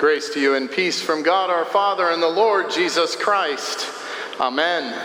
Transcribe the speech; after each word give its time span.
Grace 0.00 0.30
to 0.30 0.40
you 0.40 0.54
and 0.54 0.70
peace 0.70 1.02
from 1.02 1.22
God 1.22 1.50
our 1.50 1.66
Father 1.66 2.08
and 2.08 2.22
the 2.22 2.26
Lord 2.26 2.70
Jesus 2.70 3.14
Christ. 3.14 3.86
Amen. 4.40 4.98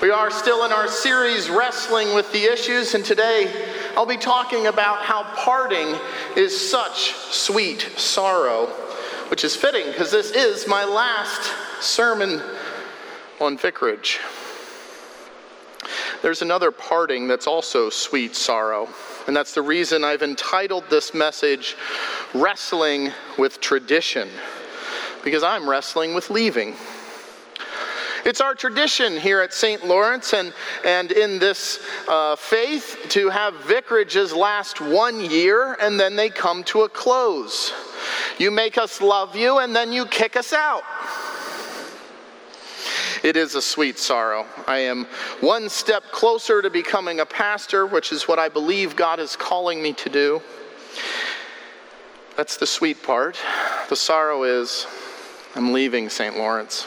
We 0.00 0.08
are 0.08 0.30
still 0.30 0.64
in 0.64 0.72
our 0.72 0.88
series 0.88 1.50
wrestling 1.50 2.14
with 2.14 2.32
the 2.32 2.44
issues, 2.50 2.94
and 2.94 3.04
today 3.04 3.52
I'll 3.94 4.06
be 4.06 4.16
talking 4.16 4.68
about 4.68 5.02
how 5.02 5.24
parting 5.34 5.94
is 6.34 6.70
such 6.70 7.12
sweet 7.12 7.82
sorrow, 7.98 8.68
which 9.28 9.44
is 9.44 9.54
fitting 9.54 9.84
because 9.88 10.10
this 10.10 10.30
is 10.30 10.66
my 10.66 10.86
last 10.86 11.52
sermon 11.82 12.40
on 13.38 13.58
vicarage. 13.58 14.18
There's 16.22 16.40
another 16.40 16.70
parting 16.70 17.28
that's 17.28 17.46
also 17.46 17.90
sweet 17.90 18.34
sorrow, 18.34 18.88
and 19.30 19.36
that's 19.36 19.54
the 19.54 19.62
reason 19.62 20.02
I've 20.02 20.24
entitled 20.24 20.90
this 20.90 21.14
message 21.14 21.76
Wrestling 22.34 23.12
with 23.38 23.60
Tradition, 23.60 24.28
because 25.22 25.44
I'm 25.44 25.70
wrestling 25.70 26.14
with 26.14 26.30
leaving. 26.30 26.74
It's 28.24 28.40
our 28.40 28.56
tradition 28.56 29.16
here 29.16 29.40
at 29.40 29.54
St. 29.54 29.86
Lorenz 29.86 30.32
and, 30.32 30.52
and 30.84 31.12
in 31.12 31.38
this 31.38 31.78
uh, 32.08 32.34
faith 32.34 33.06
to 33.10 33.28
have 33.28 33.54
vicarages 33.60 34.32
last 34.32 34.80
one 34.80 35.20
year 35.20 35.76
and 35.80 36.00
then 36.00 36.16
they 36.16 36.28
come 36.28 36.64
to 36.64 36.82
a 36.82 36.88
close. 36.88 37.72
You 38.40 38.50
make 38.50 38.78
us 38.78 39.00
love 39.00 39.36
you 39.36 39.58
and 39.58 39.76
then 39.76 39.92
you 39.92 40.06
kick 40.06 40.34
us 40.34 40.52
out. 40.52 40.82
It 43.22 43.36
is 43.36 43.54
a 43.54 43.62
sweet 43.62 43.98
sorrow. 43.98 44.46
I 44.66 44.78
am 44.78 45.04
one 45.40 45.68
step 45.68 46.04
closer 46.10 46.62
to 46.62 46.70
becoming 46.70 47.20
a 47.20 47.26
pastor, 47.26 47.86
which 47.86 48.12
is 48.12 48.26
what 48.26 48.38
I 48.38 48.48
believe 48.48 48.96
God 48.96 49.20
is 49.20 49.36
calling 49.36 49.82
me 49.82 49.92
to 49.94 50.08
do. 50.08 50.42
That's 52.36 52.56
the 52.56 52.66
sweet 52.66 53.02
part. 53.02 53.38
The 53.90 53.96
sorrow 53.96 54.44
is 54.44 54.86
I'm 55.54 55.72
leaving 55.72 56.08
St. 56.08 56.36
Lorenz. 56.36 56.86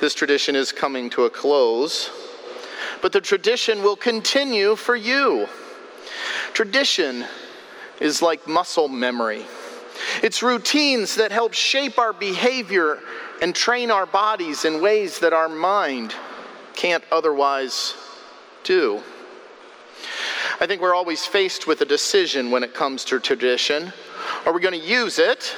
This 0.00 0.14
tradition 0.14 0.54
is 0.54 0.70
coming 0.70 1.10
to 1.10 1.24
a 1.24 1.30
close, 1.30 2.10
but 3.02 3.10
the 3.12 3.20
tradition 3.20 3.82
will 3.82 3.96
continue 3.96 4.76
for 4.76 4.94
you. 4.94 5.48
Tradition 6.52 7.24
is 8.00 8.22
like 8.22 8.46
muscle 8.46 8.88
memory. 8.88 9.44
It's 10.22 10.42
routines 10.42 11.16
that 11.16 11.32
help 11.32 11.54
shape 11.54 11.98
our 11.98 12.12
behavior 12.12 13.00
and 13.40 13.54
train 13.54 13.90
our 13.90 14.06
bodies 14.06 14.64
in 14.64 14.80
ways 14.80 15.18
that 15.20 15.32
our 15.32 15.48
mind 15.48 16.14
can't 16.74 17.04
otherwise 17.10 17.94
do. 18.64 19.02
I 20.60 20.66
think 20.66 20.82
we're 20.82 20.94
always 20.94 21.24
faced 21.24 21.66
with 21.66 21.80
a 21.80 21.86
decision 21.86 22.50
when 22.50 22.62
it 22.62 22.74
comes 22.74 23.04
to 23.06 23.18
tradition. 23.18 23.92
Are 24.44 24.52
we 24.52 24.60
going 24.60 24.78
to 24.78 24.86
use 24.86 25.18
it? 25.18 25.56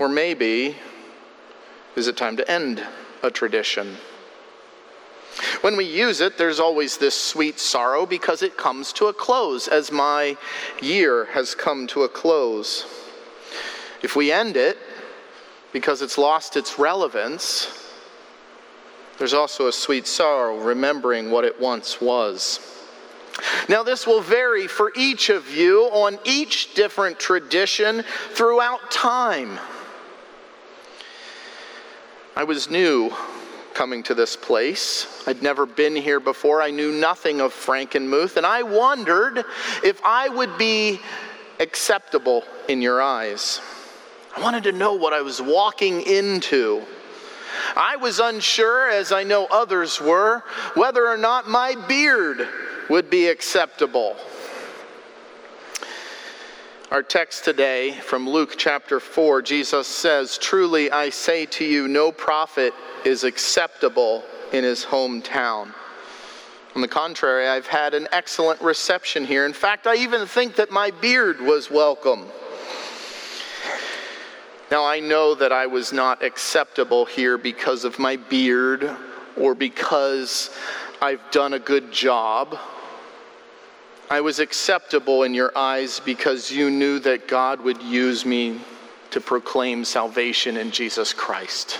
Or 0.00 0.08
maybe, 0.08 0.76
is 1.96 2.08
it 2.08 2.16
time 2.16 2.36
to 2.36 2.50
end 2.50 2.84
a 3.22 3.30
tradition? 3.30 3.96
When 5.60 5.76
we 5.76 5.84
use 5.84 6.20
it, 6.20 6.38
there's 6.38 6.58
always 6.58 6.96
this 6.96 7.14
sweet 7.14 7.60
sorrow 7.60 8.06
because 8.06 8.42
it 8.42 8.56
comes 8.56 8.92
to 8.94 9.06
a 9.06 9.12
close, 9.12 9.68
as 9.68 9.92
my 9.92 10.36
year 10.80 11.26
has 11.26 11.54
come 11.54 11.86
to 11.88 12.02
a 12.02 12.08
close. 12.08 12.84
If 14.02 14.16
we 14.16 14.32
end 14.32 14.56
it 14.56 14.78
because 15.72 16.02
it's 16.02 16.18
lost 16.18 16.56
its 16.56 16.78
relevance, 16.78 17.88
there's 19.18 19.34
also 19.34 19.66
a 19.66 19.72
sweet 19.72 20.06
sorrow 20.06 20.58
remembering 20.58 21.30
what 21.30 21.44
it 21.44 21.60
once 21.60 22.00
was. 22.00 22.60
Now, 23.68 23.82
this 23.82 24.06
will 24.06 24.20
vary 24.20 24.66
for 24.66 24.92
each 24.96 25.28
of 25.28 25.54
you 25.54 25.84
on 25.86 26.18
each 26.24 26.74
different 26.74 27.18
tradition 27.18 28.02
throughout 28.32 28.90
time. 28.90 29.58
I 32.34 32.44
was 32.44 32.70
new 32.70 33.12
coming 33.74 34.02
to 34.04 34.14
this 34.14 34.36
place. 34.36 35.22
I'd 35.26 35.42
never 35.42 35.66
been 35.66 35.94
here 35.94 36.18
before. 36.18 36.62
I 36.62 36.70
knew 36.70 36.90
nothing 36.90 37.40
of 37.40 37.52
Frankenmuth, 37.52 38.36
and 38.36 38.44
I 38.44 38.62
wondered 38.62 39.44
if 39.84 40.00
I 40.04 40.28
would 40.28 40.58
be 40.58 41.00
acceptable 41.60 42.44
in 42.68 42.82
your 42.82 43.00
eyes. 43.00 43.60
I 44.36 44.42
wanted 44.42 44.64
to 44.64 44.72
know 44.72 44.94
what 44.94 45.12
I 45.12 45.22
was 45.22 45.40
walking 45.40 46.02
into. 46.02 46.82
I 47.76 47.96
was 47.96 48.18
unsure, 48.18 48.88
as 48.88 49.12
I 49.12 49.24
know 49.24 49.46
others 49.46 50.00
were, 50.00 50.44
whether 50.74 51.06
or 51.06 51.16
not 51.16 51.48
my 51.48 51.74
beard 51.86 52.48
would 52.88 53.10
be 53.10 53.28
acceptable. 53.28 54.16
Our 56.90 57.02
text 57.02 57.44
today 57.44 57.92
from 57.92 58.28
Luke 58.28 58.54
chapter 58.56 58.98
4, 58.98 59.42
Jesus 59.42 59.86
says, 59.86 60.38
Truly 60.38 60.90
I 60.90 61.10
say 61.10 61.44
to 61.46 61.64
you, 61.64 61.86
no 61.86 62.10
prophet 62.10 62.72
is 63.04 63.24
acceptable 63.24 64.24
in 64.52 64.64
his 64.64 64.86
hometown. 64.86 65.74
On 66.74 66.80
the 66.80 66.88
contrary, 66.88 67.46
I've 67.46 67.66
had 67.66 67.92
an 67.92 68.08
excellent 68.12 68.60
reception 68.62 69.24
here. 69.24 69.44
In 69.44 69.52
fact, 69.52 69.86
I 69.86 69.96
even 69.96 70.26
think 70.26 70.56
that 70.56 70.70
my 70.70 70.90
beard 70.90 71.40
was 71.40 71.70
welcome. 71.70 72.26
Now, 74.70 74.84
I 74.84 75.00
know 75.00 75.34
that 75.34 75.52
I 75.52 75.66
was 75.66 75.92
not 75.92 76.22
acceptable 76.22 77.04
here 77.04 77.38
because 77.38 77.84
of 77.84 77.98
my 77.98 78.16
beard 78.16 78.90
or 79.36 79.54
because 79.54 80.50
I've 81.00 81.22
done 81.30 81.54
a 81.54 81.58
good 81.58 81.90
job 81.90 82.58
I 84.10 84.22
was 84.22 84.38
acceptable 84.38 85.24
in 85.24 85.34
your 85.34 85.56
eyes 85.56 86.00
because 86.00 86.50
you 86.50 86.70
knew 86.70 86.98
that 87.00 87.28
God 87.28 87.60
would 87.60 87.82
use 87.82 88.24
me 88.24 88.58
to 89.10 89.20
proclaim 89.20 89.84
salvation 89.84 90.56
in 90.56 90.70
Jesus 90.70 91.12
Christ. 91.12 91.78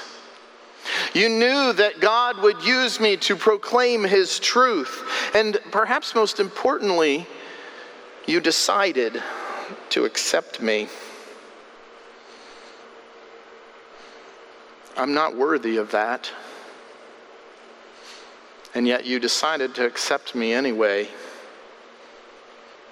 You 1.15 1.31
knew 1.31 1.73
that 1.73 2.01
God 2.01 2.43
would 2.43 2.63
use 2.63 3.01
me 3.01 3.17
to 3.19 3.35
proclaim 3.35 4.05
His 4.05 4.39
truth. 4.39 5.03
And 5.35 5.59
perhaps 5.71 6.15
most 6.15 6.39
importantly, 6.39 7.27
you 8.27 8.41
decided 8.41 9.23
to 9.91 10.05
accept 10.05 10.61
me. 10.61 10.89
I'm 14.99 15.15
not 15.15 15.37
worthy 15.37 15.77
of 15.77 15.93
that. 15.93 16.29
And 18.75 18.87
yet 18.87 19.07
you 19.07 19.21
decided 19.21 19.77
to 19.77 19.87
accept 19.87 20.35
me 20.35 20.53
anyway. 20.53 21.09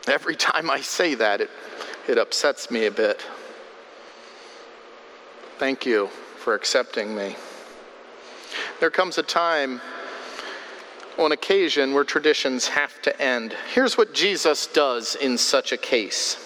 Every 0.07 0.37
time 0.37 0.71
I 0.71 0.81
say 0.81 1.17
that, 1.17 1.41
it, 1.41 1.51
it 2.07 2.17
upsets 2.17 2.71
me 2.71 2.87
a 2.87 2.93
bit. 2.93 3.27
Thank 5.59 5.85
you 5.85 6.07
for 6.39 6.55
accepting 6.55 7.17
me. 7.17 7.35
There 8.79 8.91
comes 8.91 9.19
a 9.19 9.23
time 9.25 9.81
on 11.19 11.33
occasion 11.33 11.93
where 11.93 12.05
traditions 12.05 12.69
have 12.69 13.03
to 13.03 13.21
end. 13.21 13.57
Here's 13.75 13.99
what 13.99 14.15
Jesus 14.15 14.69
does 14.69 15.17
in 15.17 15.37
such 15.37 15.73
a 15.73 15.77
case. 15.77 16.46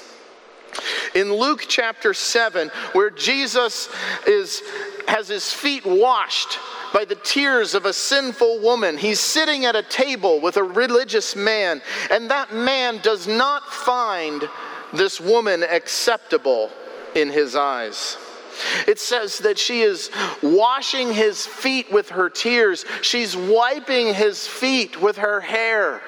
In 1.15 1.33
Luke 1.33 1.65
chapter 1.69 2.15
7, 2.15 2.69
where 2.93 3.11
Jesus 3.11 3.89
is, 4.27 4.63
has 5.09 5.29
his 5.29 5.53
feet 5.53 5.85
washed 5.85 6.59
by 6.93 7.05
the 7.05 7.17
tears 7.17 7.75
of 7.75 7.85
a 7.85 7.93
sinful 7.93 8.61
woman. 8.61 8.97
He's 8.97 9.21
sitting 9.21 9.65
at 9.65 9.77
a 9.77 9.83
table 9.83 10.41
with 10.41 10.57
a 10.57 10.63
religious 10.63 11.37
man, 11.37 11.83
and 12.11 12.31
that 12.31 12.53
man 12.53 12.99
does 12.99 13.27
not 13.27 13.65
find 13.73 14.49
this 14.93 15.21
woman 15.21 15.63
acceptable 15.63 16.71
in 17.15 17.29
his 17.29 17.57
eyes. 17.57 18.17
It 18.87 18.99
says 18.99 19.39
that 19.39 19.59
she 19.59 19.83
is 19.83 20.11
washing 20.43 21.13
his 21.13 21.47
feet 21.47 21.91
with 21.91 22.11
her 22.11 22.29
tears. 22.29 22.85
She's 23.03 23.37
wiping 23.37 24.15
his 24.15 24.47
feet 24.47 25.01
with 25.01 25.19
her 25.19 25.41
hair. 25.41 26.03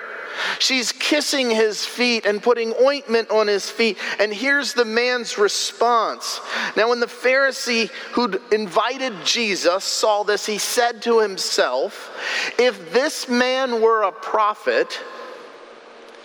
She's 0.59 0.93
kissing 0.93 1.51
his 1.51 1.85
feet 1.85 2.27
and 2.27 2.43
putting 2.43 2.75
ointment 2.81 3.31
on 3.31 3.47
his 3.47 3.69
feet. 3.71 3.99
And 4.19 4.33
here's 4.33 4.75
the 4.75 4.85
man's 4.85 5.39
response. 5.39 6.41
Now, 6.77 6.89
when 6.89 7.01
the 7.01 7.07
Pharisee 7.07 7.89
who'd 8.13 8.41
invited 8.53 9.13
Jesus 9.25 9.85
saw 9.85 10.23
this, 10.23 10.47
he 10.47 10.59
said 10.59 11.03
to 11.03 11.21
himself, 11.21 12.11
If 12.59 12.93
this 12.93 13.29
man 13.29 13.81
were 13.81 14.03
a 14.03 14.13
prophet, 14.13 15.01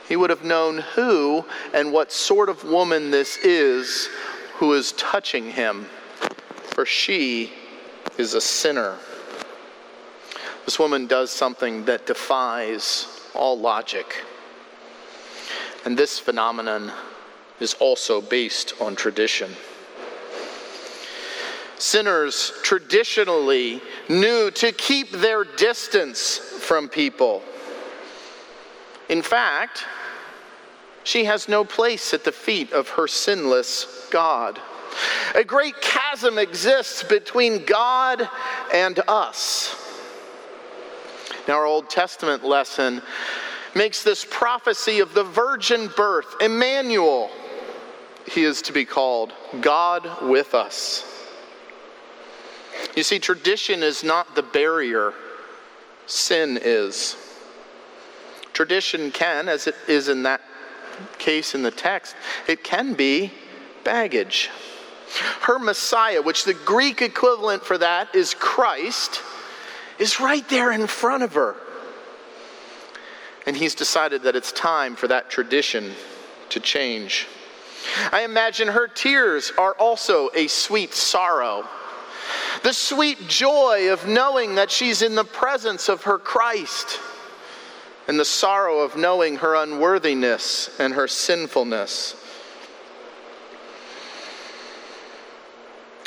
he 0.07 0.15
would 0.15 0.29
have 0.29 0.43
known 0.43 0.79
who 0.95 1.45
and 1.73 1.91
what 1.91 2.11
sort 2.11 2.49
of 2.49 2.63
woman 2.63 3.11
this 3.11 3.37
is 3.37 4.09
who 4.55 4.73
is 4.73 4.93
touching 4.93 5.51
him, 5.51 5.85
for 6.73 6.85
she 6.85 7.51
is 8.17 8.33
a 8.33 8.41
sinner. 8.41 8.97
This 10.65 10.79
woman 10.79 11.07
does 11.07 11.31
something 11.31 11.85
that 11.85 12.05
defies 12.05 13.16
all 13.33 13.57
logic. 13.57 14.23
And 15.85 15.97
this 15.97 16.19
phenomenon 16.19 16.91
is 17.59 17.73
also 17.75 18.21
based 18.21 18.73
on 18.81 18.95
tradition. 18.95 19.51
Sinners 21.77 22.53
traditionally 22.63 23.81
knew 24.09 24.51
to 24.51 24.71
keep 24.71 25.11
their 25.11 25.43
distance 25.43 26.37
from 26.37 26.89
people. 26.89 27.43
In 29.09 29.21
fact, 29.21 29.85
She 31.07 31.23
has 31.23 31.47
no 31.47 31.63
place 31.63 32.13
at 32.13 32.25
the 32.25 32.33
feet 32.33 32.73
of 32.73 32.89
her 32.89 33.07
sinless 33.07 34.09
God. 34.11 34.59
A 35.35 35.43
great 35.45 35.79
chasm 35.79 36.37
exists 36.37 37.01
between 37.01 37.63
God 37.63 38.27
and 38.73 38.99
us. 39.07 39.73
Now, 41.47 41.55
our 41.55 41.65
Old 41.65 41.89
Testament 41.89 42.43
lesson 42.43 43.01
makes 43.73 44.03
this 44.03 44.25
prophecy 44.29 44.99
of 44.99 45.13
the 45.13 45.23
virgin 45.23 45.89
birth, 45.95 46.35
Emmanuel. 46.41 47.29
He 48.29 48.43
is 48.43 48.61
to 48.63 48.73
be 48.73 48.83
called 48.83 49.31
God 49.61 50.09
with 50.21 50.53
us. 50.53 51.05
You 52.95 53.03
see, 53.03 53.19
tradition 53.19 53.83
is 53.83 54.03
not 54.03 54.35
the 54.35 54.43
barrier, 54.43 55.13
sin 56.05 56.59
is. 56.61 57.15
Tradition 58.53 59.11
can, 59.11 59.47
as 59.47 59.67
it 59.67 59.75
is 59.87 60.09
in 60.09 60.23
that 60.23 60.41
case 61.17 61.55
in 61.55 61.61
the 61.61 61.71
text, 61.71 62.15
it 62.47 62.63
can 62.63 62.93
be 62.93 63.31
baggage. 63.83 64.49
Her 65.41 65.59
Messiah, 65.59 66.21
which 66.21 66.43
the 66.43 66.53
Greek 66.53 67.01
equivalent 67.01 67.63
for 67.63 67.77
that 67.77 68.13
is 68.13 68.33
Christ, 68.33 69.21
is 69.99 70.19
right 70.19 70.47
there 70.49 70.71
in 70.71 70.87
front 70.87 71.23
of 71.23 71.33
her. 71.33 71.55
And 73.45 73.55
he's 73.55 73.75
decided 73.75 74.23
that 74.23 74.35
it's 74.35 74.51
time 74.51 74.95
for 74.95 75.07
that 75.07 75.29
tradition 75.29 75.93
to 76.49 76.59
change. 76.59 77.27
I 78.11 78.23
imagine 78.23 78.67
her 78.67 78.87
tears 78.87 79.51
are 79.57 79.73
also 79.73 80.29
a 80.35 80.47
sweet 80.47 80.93
sorrow. 80.93 81.65
The 82.63 82.73
sweet 82.73 83.27
joy 83.27 83.91
of 83.91 84.07
knowing 84.07 84.55
that 84.55 84.71
she's 84.71 85.01
in 85.01 85.15
the 85.15 85.23
presence 85.23 85.87
of 85.87 86.03
her 86.03 86.17
Christ, 86.17 86.99
and 88.07 88.19
the 88.19 88.25
sorrow 88.25 88.79
of 88.79 88.95
knowing 88.95 89.37
her 89.37 89.55
unworthiness 89.55 90.69
and 90.79 90.93
her 90.93 91.07
sinfulness. 91.07 92.15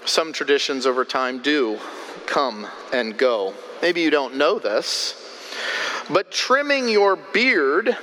Some 0.05 0.33
traditions 0.33 0.87
over 0.87 1.05
time 1.05 1.41
do 1.41 1.79
come 2.27 2.67
and 2.93 3.17
go. 3.17 3.55
Maybe 3.83 4.03
you 4.03 4.11
don't 4.11 4.37
know 4.37 4.59
this, 4.59 5.15
but 6.11 6.31
trimming 6.31 6.89
your 6.89 7.17
beard 7.17 7.97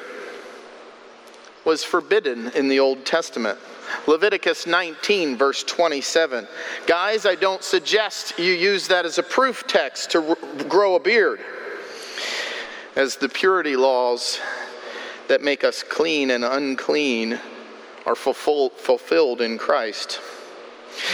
was 1.65 1.83
forbidden 1.83 2.49
in 2.55 2.67
the 2.67 2.79
Old 2.79 3.05
Testament. 3.05 3.59
Leviticus 4.07 4.65
19, 4.65 5.37
verse 5.37 5.63
27. 5.63 6.47
Guys, 6.87 7.25
I 7.25 7.35
don't 7.35 7.63
suggest 7.63 8.39
you 8.39 8.53
use 8.53 8.87
that 8.87 9.05
as 9.05 9.17
a 9.17 9.23
proof 9.23 9.67
text 9.67 10.11
to 10.11 10.35
grow 10.67 10.95
a 10.95 10.99
beard, 10.99 11.41
as 12.95 13.17
the 13.17 13.29
purity 13.29 13.75
laws 13.75 14.39
that 15.27 15.41
make 15.41 15.63
us 15.63 15.83
clean 15.83 16.31
and 16.31 16.43
unclean 16.43 17.39
are 18.05 18.15
fulfilled 18.15 19.41
in 19.41 19.57
Christ. 19.57 20.21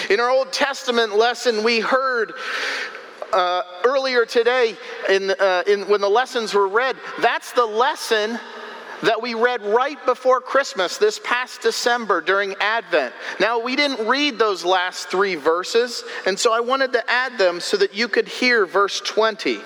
In 0.09 0.19
our 0.19 0.29
Old 0.29 0.53
Testament 0.53 1.15
lesson, 1.15 1.63
we 1.63 1.79
heard 1.79 2.33
uh, 3.33 3.63
earlier 3.83 4.25
today 4.25 4.75
in, 5.09 5.31
uh, 5.31 5.63
in, 5.67 5.87
when 5.87 6.01
the 6.01 6.09
lessons 6.09 6.53
were 6.53 6.67
read, 6.67 6.95
that's 7.21 7.51
the 7.53 7.65
lesson 7.65 8.39
that 9.03 9.21
we 9.21 9.33
read 9.33 9.61
right 9.61 10.03
before 10.05 10.39
Christmas 10.39 10.97
this 10.97 11.19
past 11.23 11.61
December 11.61 12.21
during 12.21 12.55
Advent. 12.61 13.13
Now, 13.39 13.59
we 13.59 13.75
didn't 13.75 14.07
read 14.07 14.39
those 14.39 14.63
last 14.63 15.09
three 15.09 15.35
verses, 15.35 16.03
and 16.25 16.39
so 16.39 16.53
I 16.53 16.61
wanted 16.61 16.93
to 16.93 17.11
add 17.11 17.37
them 17.37 17.59
so 17.59 17.75
that 17.77 17.93
you 17.93 18.07
could 18.07 18.27
hear 18.27 18.65
verse 18.65 19.01
20. 19.01 19.59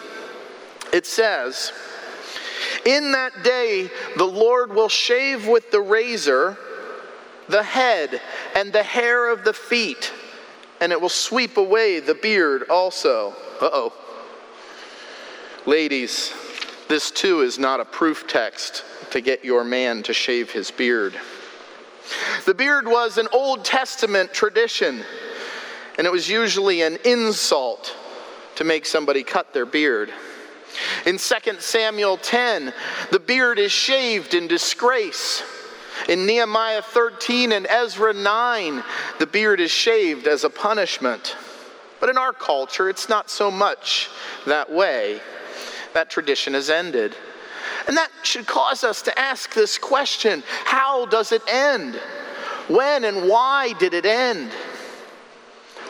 It 0.91 1.05
says, 1.05 1.71
In 2.85 3.11
that 3.11 3.43
day, 3.43 3.91
the 4.15 4.25
Lord 4.25 4.73
will 4.73 4.89
shave 4.89 5.47
with 5.47 5.69
the 5.71 5.81
razor 5.81 6.57
the 7.47 7.63
head 7.63 8.19
and 8.55 8.73
the 8.73 8.83
hair 8.83 9.31
of 9.31 9.43
the 9.43 9.53
feet, 9.53 10.11
and 10.81 10.91
it 10.91 10.99
will 10.99 11.09
sweep 11.09 11.57
away 11.57 11.99
the 11.99 12.15
beard 12.15 12.63
also. 12.69 13.33
Uh 13.61 13.69
oh. 13.71 13.93
Ladies, 15.67 16.33
this 16.87 17.11
too 17.11 17.41
is 17.41 17.59
not 17.59 17.81
a 17.81 17.85
proof 17.85 18.25
text 18.25 18.85
to 19.11 19.19
get 19.19 19.43
your 19.43 19.65
man 19.65 20.01
to 20.03 20.13
shave 20.13 20.49
his 20.49 20.71
beard. 20.71 21.19
The 22.45 22.53
beard 22.53 22.87
was 22.87 23.17
an 23.17 23.27
Old 23.33 23.65
Testament 23.65 24.33
tradition, 24.33 25.03
and 25.97 26.07
it 26.07 26.09
was 26.09 26.29
usually 26.29 26.83
an 26.83 26.97
insult 27.03 27.93
to 28.55 28.63
make 28.63 28.85
somebody 28.85 29.23
cut 29.23 29.53
their 29.53 29.65
beard. 29.65 30.09
In 31.05 31.17
2 31.17 31.35
Samuel 31.59 32.15
10, 32.15 32.73
the 33.11 33.19
beard 33.19 33.59
is 33.59 33.73
shaved 33.73 34.35
in 34.35 34.47
disgrace. 34.47 35.43
In 36.07 36.25
Nehemiah 36.25 36.81
13 36.81 37.51
and 37.51 37.67
Ezra 37.67 38.13
9, 38.13 38.83
the 39.19 39.27
beard 39.27 39.59
is 39.59 39.69
shaved 39.69 40.27
as 40.27 40.45
a 40.45 40.49
punishment. 40.49 41.35
But 41.99 42.07
in 42.09 42.17
our 42.17 42.31
culture, 42.31 42.87
it's 42.87 43.09
not 43.09 43.29
so 43.29 43.51
much 43.51 44.09
that 44.45 44.71
way. 44.71 45.19
That 45.93 46.09
tradition 46.09 46.53
has 46.53 46.69
ended. 46.69 47.15
And 47.87 47.95
that 47.97 48.09
should 48.23 48.47
cause 48.47 48.83
us 48.83 49.01
to 49.03 49.19
ask 49.19 49.53
this 49.53 49.77
question 49.77 50.43
how 50.65 51.05
does 51.05 51.31
it 51.31 51.41
end? 51.47 51.95
When 52.67 53.05
and 53.05 53.29
why 53.29 53.73
did 53.73 53.93
it 53.93 54.05
end? 54.05 54.51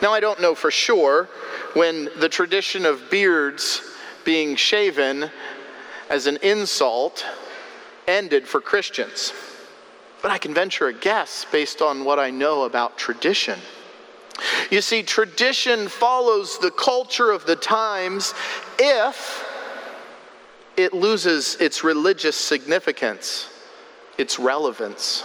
Now, 0.00 0.12
I 0.12 0.20
don't 0.20 0.40
know 0.40 0.54
for 0.54 0.70
sure 0.70 1.28
when 1.74 2.08
the 2.18 2.28
tradition 2.28 2.86
of 2.86 3.10
beards 3.10 3.82
being 4.24 4.54
shaven 4.54 5.30
as 6.08 6.26
an 6.26 6.38
insult 6.42 7.26
ended 8.06 8.46
for 8.46 8.60
Christians. 8.60 9.32
But 10.22 10.30
I 10.30 10.38
can 10.38 10.54
venture 10.54 10.86
a 10.86 10.92
guess 10.92 11.46
based 11.50 11.82
on 11.82 12.04
what 12.04 12.18
I 12.18 12.30
know 12.30 12.62
about 12.62 12.96
tradition. 12.96 13.58
You 14.70 14.80
see, 14.80 15.02
tradition 15.02 15.88
follows 15.88 16.58
the 16.58 16.70
culture 16.70 17.30
of 17.30 17.44
the 17.44 17.56
times 17.56 18.34
if 18.78 19.47
it 20.78 20.94
loses 20.94 21.56
its 21.56 21.82
religious 21.82 22.36
significance, 22.36 23.50
its 24.16 24.38
relevance. 24.38 25.24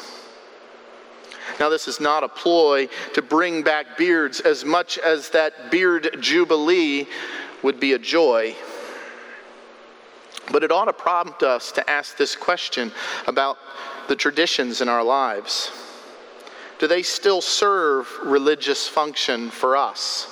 Now, 1.59 1.69
this 1.69 1.87
is 1.87 1.99
not 1.99 2.23
a 2.23 2.27
ploy 2.27 2.89
to 3.13 3.21
bring 3.21 3.61
back 3.61 3.95
beards 3.95 4.39
as 4.39 4.65
much 4.65 4.97
as 4.97 5.29
that 5.29 5.69
beard 5.69 6.17
jubilee 6.19 7.05
would 7.61 7.79
be 7.79 7.93
a 7.93 7.99
joy. 7.99 8.55
But 10.51 10.63
it 10.63 10.71
ought 10.71 10.85
to 10.85 10.93
prompt 10.93 11.43
us 11.43 11.71
to 11.73 11.87
ask 11.87 12.17
this 12.17 12.35
question 12.35 12.91
about 13.27 13.59
the 14.07 14.15
traditions 14.15 14.81
in 14.81 14.89
our 14.89 15.03
lives? 15.03 15.71
Do 16.79 16.87
they 16.87 17.03
still 17.03 17.41
serve 17.41 18.09
religious 18.23 18.87
function 18.87 19.51
for 19.51 19.77
us? 19.77 20.27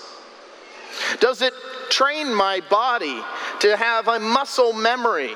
Does 1.19 1.43
it 1.43 1.53
train 1.91 2.33
my 2.33 2.61
body 2.69 3.21
to 3.59 3.77
have 3.77 4.07
a 4.07 4.19
muscle 4.19 4.73
memory? 4.73 5.35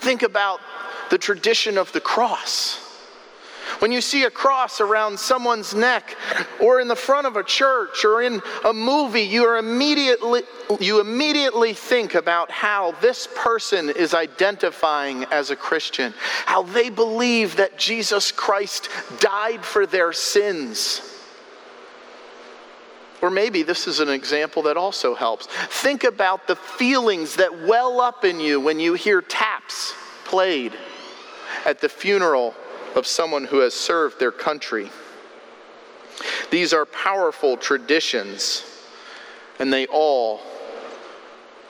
Think 0.00 0.22
about 0.22 0.60
the 1.10 1.16
tradition 1.16 1.78
of 1.78 1.90
the 1.92 2.00
cross. 2.00 2.80
When 3.78 3.92
you 3.92 4.00
see 4.00 4.24
a 4.24 4.30
cross 4.30 4.80
around 4.80 5.18
someone's 5.18 5.74
neck 5.74 6.16
or 6.60 6.80
in 6.80 6.88
the 6.88 6.96
front 6.96 7.26
of 7.26 7.36
a 7.36 7.42
church 7.42 8.04
or 8.04 8.22
in 8.22 8.40
a 8.64 8.72
movie, 8.72 9.22
you, 9.22 9.44
are 9.44 9.58
immediately, 9.58 10.42
you 10.80 11.00
immediately 11.00 11.72
think 11.72 12.14
about 12.14 12.50
how 12.50 12.92
this 13.00 13.28
person 13.34 13.90
is 13.90 14.14
identifying 14.14 15.24
as 15.24 15.50
a 15.50 15.56
Christian, 15.56 16.14
how 16.46 16.62
they 16.62 16.88
believe 16.90 17.56
that 17.56 17.78
Jesus 17.78 18.32
Christ 18.32 18.88
died 19.20 19.64
for 19.64 19.86
their 19.86 20.12
sins. 20.12 21.13
Or 23.24 23.30
maybe 23.30 23.62
this 23.62 23.86
is 23.86 24.00
an 24.00 24.10
example 24.10 24.64
that 24.64 24.76
also 24.76 25.14
helps. 25.14 25.46
Think 25.46 26.04
about 26.04 26.46
the 26.46 26.56
feelings 26.56 27.36
that 27.36 27.62
well 27.62 28.02
up 28.02 28.22
in 28.22 28.38
you 28.38 28.60
when 28.60 28.78
you 28.78 28.92
hear 28.92 29.22
taps 29.22 29.94
played 30.26 30.74
at 31.64 31.80
the 31.80 31.88
funeral 31.88 32.54
of 32.94 33.06
someone 33.06 33.44
who 33.44 33.60
has 33.60 33.72
served 33.72 34.20
their 34.20 34.30
country. 34.30 34.90
These 36.50 36.74
are 36.74 36.84
powerful 36.84 37.56
traditions, 37.56 38.62
and 39.58 39.72
they 39.72 39.86
all 39.86 40.42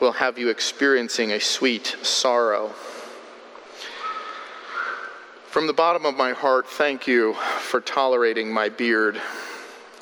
will 0.00 0.10
have 0.10 0.36
you 0.36 0.48
experiencing 0.48 1.30
a 1.30 1.38
sweet 1.38 1.96
sorrow. 2.02 2.70
From 5.46 5.68
the 5.68 5.72
bottom 5.72 6.04
of 6.04 6.16
my 6.16 6.32
heart, 6.32 6.66
thank 6.66 7.06
you 7.06 7.34
for 7.60 7.80
tolerating 7.80 8.52
my 8.52 8.70
beard. 8.70 9.22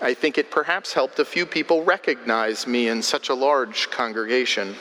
I 0.02 0.14
think 0.14 0.37
it 0.37 0.50
perhaps 0.50 0.92
helped 0.92 1.21
a 1.21 1.25
few 1.25 1.47
people 1.47 1.85
recognize 1.85 2.66
me 2.66 2.88
in 2.88 3.02
such 3.02 3.28
a 3.28 3.35
large 3.35 3.88
congregation. 3.88 4.75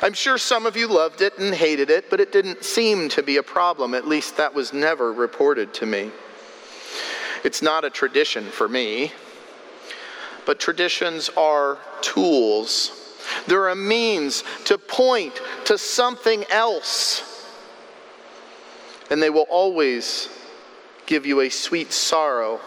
I'm 0.00 0.14
sure 0.14 0.38
some 0.38 0.64
of 0.64 0.74
you 0.74 0.88
loved 0.88 1.20
it 1.20 1.38
and 1.38 1.54
hated 1.54 1.90
it, 1.90 2.08
but 2.08 2.18
it 2.18 2.32
didn't 2.32 2.64
seem 2.64 3.10
to 3.10 3.22
be 3.22 3.36
a 3.36 3.42
problem. 3.42 3.92
At 3.92 4.08
least 4.08 4.38
that 4.38 4.54
was 4.54 4.72
never 4.72 5.12
reported 5.12 5.74
to 5.74 5.86
me. 5.86 6.10
It's 7.44 7.60
not 7.60 7.84
a 7.84 7.90
tradition 7.90 8.46
for 8.46 8.68
me, 8.68 9.12
but 10.46 10.58
traditions 10.58 11.28
are 11.36 11.76
tools. 12.00 13.18
They're 13.46 13.68
a 13.68 13.76
means 13.76 14.44
to 14.64 14.78
point 14.78 15.42
to 15.66 15.76
something 15.76 16.44
else. 16.50 17.46
And 19.10 19.22
they 19.22 19.30
will 19.30 19.46
always 19.50 20.30
give 21.04 21.26
you 21.26 21.40
a 21.40 21.50
sweet 21.50 21.92
sorrow 21.92 22.60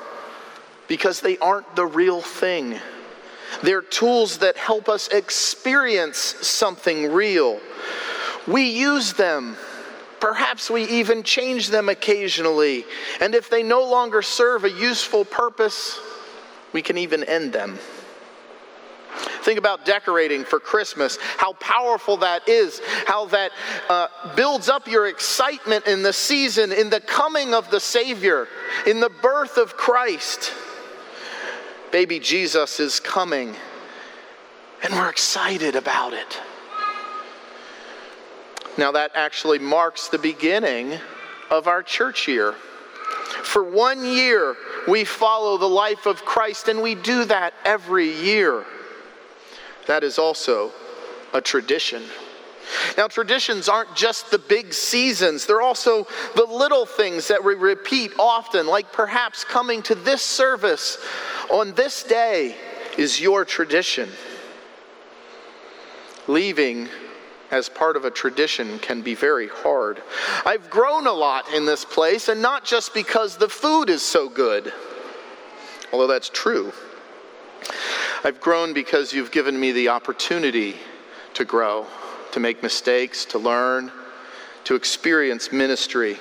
because 0.87 1.21
they 1.21 1.37
aren't 1.37 1.75
the 1.75 1.85
real 1.85 2.21
thing. 2.21 2.79
They're 3.63 3.81
tools 3.81 4.39
that 4.39 4.57
help 4.57 4.89
us 4.89 5.07
experience 5.09 6.17
something 6.17 7.11
real. 7.11 7.59
We 8.47 8.69
use 8.69 9.13
them. 9.13 9.57
Perhaps 10.19 10.69
we 10.69 10.83
even 10.85 11.23
change 11.23 11.69
them 11.69 11.89
occasionally. 11.89 12.85
And 13.21 13.35
if 13.35 13.49
they 13.49 13.63
no 13.63 13.83
longer 13.83 14.21
serve 14.21 14.63
a 14.63 14.71
useful 14.71 15.25
purpose, 15.25 15.99
we 16.73 16.81
can 16.81 16.97
even 16.97 17.23
end 17.23 17.53
them. 17.53 17.77
Think 19.43 19.59
about 19.59 19.85
decorating 19.85 20.43
for 20.43 20.59
Christmas, 20.59 21.17
how 21.37 21.53
powerful 21.53 22.17
that 22.17 22.49
is, 22.49 22.81
how 23.05 23.25
that 23.25 23.51
uh, 23.87 24.07
builds 24.35 24.67
up 24.67 24.87
your 24.87 25.07
excitement 25.07 25.87
in 25.87 26.01
the 26.01 26.11
season, 26.11 26.71
in 26.71 26.89
the 26.89 26.99
coming 26.99 27.53
of 27.53 27.69
the 27.69 27.79
Savior, 27.79 28.47
in 28.87 28.99
the 28.99 29.09
birth 29.09 29.57
of 29.57 29.77
Christ. 29.77 30.51
Baby 31.95 32.19
Jesus 32.19 32.81
is 32.81 32.99
coming, 32.99 33.55
and 34.83 34.93
we're 34.93 35.07
excited 35.07 35.77
about 35.77 36.11
it. 36.11 36.41
Now, 38.77 38.91
that 38.91 39.11
actually 39.15 39.59
marks 39.59 40.09
the 40.09 40.17
beginning 40.17 40.99
of 41.49 41.69
our 41.69 41.81
church 41.81 42.27
year. 42.27 42.51
For 43.43 43.63
one 43.63 44.03
year, 44.03 44.57
we 44.89 45.05
follow 45.05 45.57
the 45.57 45.69
life 45.69 46.05
of 46.05 46.25
Christ, 46.25 46.67
and 46.67 46.81
we 46.81 46.95
do 46.95 47.23
that 47.23 47.53
every 47.63 48.11
year. 48.11 48.65
That 49.87 50.03
is 50.03 50.19
also 50.19 50.73
a 51.33 51.39
tradition. 51.39 52.03
Now, 52.97 53.07
traditions 53.07 53.69
aren't 53.69 53.95
just 53.95 54.31
the 54.31 54.39
big 54.39 54.73
seasons, 54.73 55.45
they're 55.45 55.61
also 55.61 56.07
the 56.35 56.43
little 56.43 56.85
things 56.85 57.29
that 57.29 57.41
we 57.41 57.53
repeat 57.53 58.11
often, 58.19 58.67
like 58.67 58.91
perhaps 58.91 59.45
coming 59.45 59.81
to 59.83 59.95
this 59.95 60.21
service 60.21 60.97
on 61.49 61.73
this 61.73 62.03
day 62.03 62.55
is 62.97 63.19
your 63.19 63.45
tradition. 63.45 64.09
Leaving 66.27 66.89
as 67.51 67.69
part 67.69 67.95
of 67.95 68.05
a 68.05 68.11
tradition 68.11 68.79
can 68.79 69.01
be 69.01 69.13
very 69.13 69.47
hard. 69.47 70.01
I've 70.45 70.69
grown 70.69 71.07
a 71.07 71.11
lot 71.11 71.53
in 71.53 71.65
this 71.65 71.85
place, 71.85 72.27
and 72.27 72.41
not 72.41 72.65
just 72.65 72.93
because 72.93 73.37
the 73.37 73.49
food 73.49 73.89
is 73.89 74.01
so 74.01 74.27
good, 74.27 74.73
although 75.93 76.07
that's 76.07 76.29
true. 76.29 76.73
I've 78.23 78.41
grown 78.41 78.73
because 78.73 79.13
you've 79.13 79.31
given 79.31 79.59
me 79.59 79.71
the 79.71 79.89
opportunity 79.89 80.75
to 81.35 81.45
grow, 81.45 81.85
to 82.31 82.39
make 82.39 82.63
mistakes, 82.63 83.25
to 83.25 83.37
learn, 83.37 83.91
to 84.63 84.75
experience 84.75 85.51
ministry. 85.51 86.17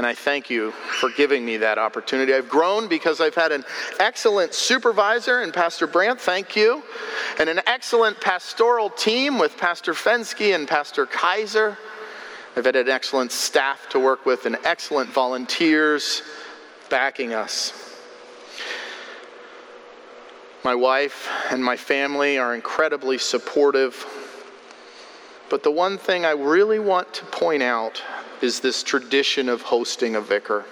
And 0.00 0.06
I 0.06 0.14
thank 0.14 0.48
you 0.48 0.70
for 0.70 1.10
giving 1.10 1.44
me 1.44 1.58
that 1.58 1.76
opportunity. 1.76 2.32
I've 2.32 2.48
grown 2.48 2.88
because 2.88 3.20
I've 3.20 3.34
had 3.34 3.52
an 3.52 3.66
excellent 3.98 4.54
supervisor 4.54 5.42
and 5.42 5.52
Pastor 5.52 5.86
Brandt, 5.86 6.18
thank 6.18 6.56
you, 6.56 6.82
and 7.38 7.50
an 7.50 7.60
excellent 7.66 8.18
pastoral 8.18 8.88
team 8.88 9.38
with 9.38 9.58
Pastor 9.58 9.92
Fensky 9.92 10.54
and 10.54 10.66
Pastor 10.66 11.04
Kaiser. 11.04 11.76
I've 12.56 12.64
had 12.64 12.76
an 12.76 12.88
excellent 12.88 13.30
staff 13.30 13.90
to 13.90 14.00
work 14.00 14.24
with 14.24 14.46
and 14.46 14.56
excellent 14.64 15.10
volunteers 15.10 16.22
backing 16.88 17.34
us. 17.34 17.74
My 20.64 20.74
wife 20.74 21.28
and 21.50 21.62
my 21.62 21.76
family 21.76 22.38
are 22.38 22.54
incredibly 22.54 23.18
supportive. 23.18 24.06
But 25.50 25.64
the 25.64 25.70
one 25.70 25.98
thing 25.98 26.24
I 26.24 26.30
really 26.30 26.78
want 26.78 27.12
to 27.14 27.24
point 27.26 27.62
out 27.62 28.00
is 28.40 28.60
this 28.60 28.84
tradition 28.84 29.48
of 29.48 29.62
hosting 29.62 30.14
a 30.14 30.20
vicar. 30.20 30.64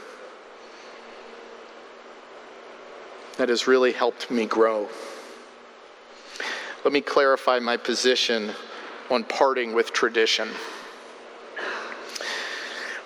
That 3.36 3.48
has 3.48 3.66
really 3.66 3.92
helped 3.92 4.30
me 4.30 4.46
grow. 4.46 4.88
Let 6.84 6.92
me 6.92 7.00
clarify 7.00 7.58
my 7.58 7.76
position 7.76 8.52
on 9.10 9.24
parting 9.24 9.74
with 9.74 9.92
tradition. 9.92 10.48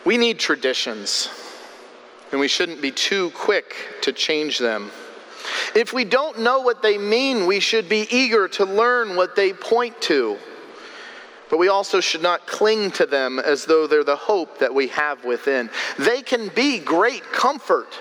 We 0.05 0.19
need 0.19 0.39
traditions, 0.39 1.31
and 2.33 2.41
we 2.41 2.49
shouldn't 2.49 2.83
be 2.83 2.91
too 2.91 3.31
quick 3.31 3.75
to 4.03 4.13
change 4.13 4.59
them. 4.59 4.91
If 5.75 5.95
we 5.95 6.05
don't 6.05 6.41
know 6.41 6.61
what 6.61 6.83
they 6.83 6.99
mean, 6.99 7.47
we 7.47 7.61
should 7.61 7.89
be 7.89 8.07
eager 8.11 8.47
to 8.49 8.65
learn 8.67 9.17
what 9.17 9.37
they 9.37 9.55
point 9.55 10.01
to. 10.03 10.39
But 11.53 11.59
we 11.59 11.69
also 11.69 12.01
should 12.01 12.23
not 12.23 12.47
cling 12.47 12.93
to 12.93 13.05
them 13.05 13.39
as 13.39 13.67
though 13.67 13.87
they're 13.87 14.03
the 14.03 14.17
hope 14.17 14.61
that 14.61 14.73
we 14.73 14.89
have 14.89 15.23
within. 15.23 15.69
They 15.99 16.23
can 16.23 16.49
be 16.49 16.79
great 16.79 17.23
comfort 17.25 17.93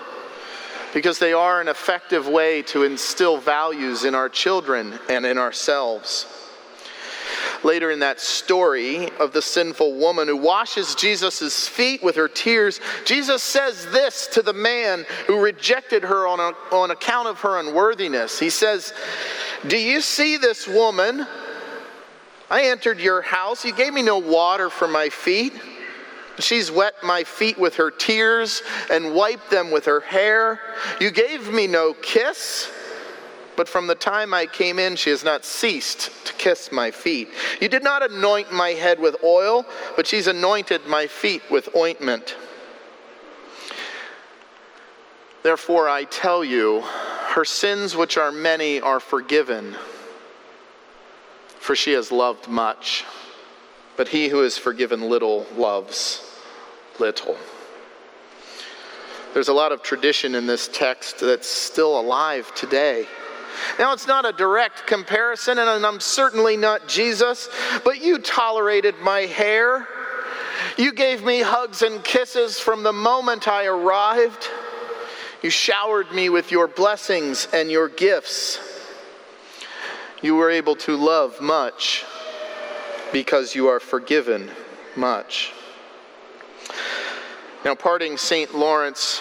because 0.94 1.18
they 1.18 1.34
are 1.34 1.60
an 1.60 1.68
effective 1.68 2.26
way 2.26 2.62
to 2.62 2.84
instill 2.84 3.36
values 3.36 4.04
in 4.04 4.14
our 4.14 4.30
children 4.30 4.98
and 5.10 5.26
in 5.26 5.36
ourselves 5.36 6.24
later 7.62 7.90
in 7.90 8.00
that 8.00 8.20
story 8.20 9.10
of 9.20 9.32
the 9.32 9.42
sinful 9.42 9.94
woman 9.94 10.28
who 10.28 10.36
washes 10.36 10.94
Jesus' 10.94 11.68
feet 11.68 12.02
with 12.02 12.16
her 12.16 12.26
tears, 12.26 12.80
Jesus 13.04 13.42
says 13.42 13.86
this 13.92 14.26
to 14.28 14.42
the 14.42 14.52
man 14.52 15.04
who 15.26 15.38
rejected 15.38 16.02
her 16.02 16.26
on, 16.26 16.40
a, 16.40 16.74
on 16.74 16.90
account 16.90 17.28
of 17.28 17.38
her 17.40 17.60
unworthiness. 17.60 18.38
He 18.38 18.50
says, 18.50 18.92
Do 19.66 19.78
you 19.78 20.00
see 20.00 20.38
this 20.38 20.66
woman? 20.66 21.26
I 22.52 22.64
entered 22.64 23.00
your 23.00 23.22
house. 23.22 23.64
You 23.64 23.72
gave 23.72 23.94
me 23.94 24.02
no 24.02 24.18
water 24.18 24.68
for 24.68 24.86
my 24.86 25.08
feet. 25.08 25.54
She's 26.38 26.70
wet 26.70 26.92
my 27.02 27.24
feet 27.24 27.58
with 27.58 27.76
her 27.76 27.90
tears 27.90 28.62
and 28.90 29.14
wiped 29.14 29.50
them 29.50 29.70
with 29.70 29.86
her 29.86 30.00
hair. 30.00 30.60
You 31.00 31.10
gave 31.10 31.50
me 31.50 31.66
no 31.66 31.94
kiss. 31.94 32.70
But 33.56 33.70
from 33.70 33.86
the 33.86 33.94
time 33.94 34.34
I 34.34 34.44
came 34.44 34.78
in, 34.78 34.96
she 34.96 35.08
has 35.08 35.24
not 35.24 35.46
ceased 35.46 36.26
to 36.26 36.34
kiss 36.34 36.70
my 36.70 36.90
feet. 36.90 37.28
You 37.58 37.70
did 37.70 37.82
not 37.82 38.02
anoint 38.02 38.52
my 38.52 38.70
head 38.70 39.00
with 39.00 39.16
oil, 39.24 39.64
but 39.96 40.06
she's 40.06 40.26
anointed 40.26 40.86
my 40.86 41.06
feet 41.06 41.42
with 41.50 41.74
ointment. 41.74 42.36
Therefore, 45.42 45.88
I 45.88 46.04
tell 46.04 46.44
you, 46.44 46.82
her 46.82 47.46
sins, 47.46 47.96
which 47.96 48.18
are 48.18 48.30
many, 48.30 48.78
are 48.78 49.00
forgiven, 49.00 49.74
for 51.62 51.76
she 51.76 51.92
has 51.92 52.10
loved 52.10 52.48
much. 52.48 53.04
But 53.96 54.08
he 54.08 54.28
who 54.28 54.42
is 54.42 54.58
forgiven 54.58 55.02
little 55.02 55.46
loves 55.56 56.28
little. 56.98 57.36
There's 59.32 59.48
a 59.48 59.52
lot 59.52 59.70
of 59.70 59.82
tradition 59.82 60.34
in 60.34 60.46
this 60.46 60.66
text 60.66 61.20
that's 61.20 61.46
still 61.46 61.98
alive 61.98 62.52
today. 62.54 63.06
Now, 63.78 63.92
it's 63.92 64.08
not 64.08 64.26
a 64.26 64.32
direct 64.32 64.86
comparison, 64.88 65.58
and 65.58 65.86
I'm 65.86 66.00
certainly 66.00 66.56
not 66.56 66.88
Jesus, 66.88 67.48
but 67.84 68.02
you 68.02 68.18
tolerated 68.18 68.96
my 69.00 69.20
hair. 69.20 69.86
You 70.76 70.92
gave 70.92 71.22
me 71.22 71.42
hugs 71.42 71.82
and 71.82 72.02
kisses 72.02 72.58
from 72.58 72.82
the 72.82 72.92
moment 72.92 73.46
I 73.46 73.66
arrived. 73.66 74.48
You 75.42 75.50
showered 75.50 76.10
me 76.12 76.28
with 76.28 76.50
your 76.50 76.66
blessings 76.66 77.46
and 77.52 77.70
your 77.70 77.88
gifts. 77.88 78.71
You 80.22 80.36
were 80.36 80.50
able 80.50 80.76
to 80.76 80.96
love 80.96 81.40
much 81.40 82.04
because 83.12 83.54
you 83.54 83.66
are 83.68 83.80
forgiven 83.80 84.50
much. 84.96 85.52
Now, 87.64 87.74
parting 87.74 88.16
St. 88.16 88.54
Lorenz 88.54 89.20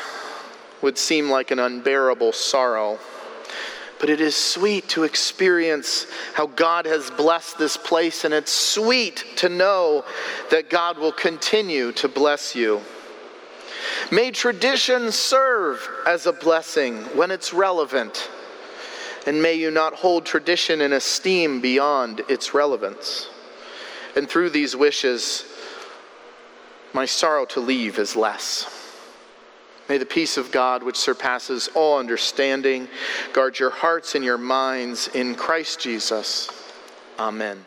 would 0.82 0.98
seem 0.98 1.30
like 1.30 1.52
an 1.52 1.60
unbearable 1.60 2.34
sorrow. 2.34 3.00
But 4.00 4.10
it 4.10 4.20
is 4.20 4.36
sweet 4.36 4.88
to 4.90 5.04
experience 5.04 6.08
how 6.34 6.48
God 6.48 6.86
has 6.86 7.12
blessed 7.12 7.60
this 7.60 7.78
place, 7.78 8.24
and 8.24 8.34
it's 8.34 8.52
sweet 8.52 9.24
to 9.38 9.50
know 9.50 10.04
that 10.50 10.72
God 10.72 10.98
will 10.98 11.12
continue 11.12 11.92
to 11.94 12.08
bless 12.08 12.56
you. 12.56 12.82
May 14.12 14.32
tradition 14.32 15.12
serve 15.12 15.88
as 16.08 16.26
a 16.26 16.34
blessing 16.34 16.98
when 17.16 17.30
it's 17.30 17.54
relevant, 17.54 18.28
and 19.26 19.42
may 19.42 19.54
you 19.54 19.72
not 19.72 19.94
hold 19.94 20.26
tradition 20.26 20.82
in 20.82 20.94
esteem 20.94 21.62
beyond 21.62 22.22
its 22.28 22.54
relevance. 22.54 23.30
And 24.16 24.30
through 24.30 24.50
these 24.50 24.76
wishes, 24.76 25.46
my 26.94 27.06
sorrow 27.06 27.46
to 27.46 27.60
leave 27.60 28.00
is 28.00 28.16
less. 28.16 28.78
May 29.88 29.98
the 29.98 30.06
peace 30.06 30.38
of 30.38 30.52
God, 30.52 30.84
which 30.84 30.96
surpasses 30.96 31.70
all 31.76 32.00
understanding, 32.00 32.88
guard 33.34 33.60
your 33.60 33.72
hearts 33.72 34.16
and 34.16 34.24
your 34.24 34.38
minds 34.38 35.08
in 35.10 35.36
Christ 35.36 35.80
Jesus. 35.80 36.50
Amen. 37.20 37.66